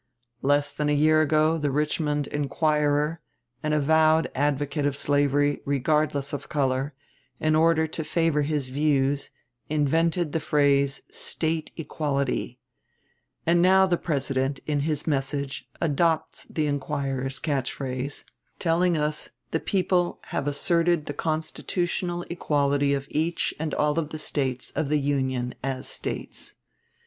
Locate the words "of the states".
23.99-24.71